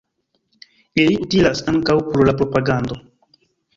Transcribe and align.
Ili 1.03 1.11
utilas 1.25 1.61
ankaŭ 1.73 1.99
por 2.11 2.25
la 2.31 2.35
propagando. 2.41 2.99